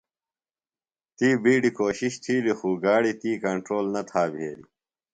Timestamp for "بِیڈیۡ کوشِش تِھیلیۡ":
1.43-2.57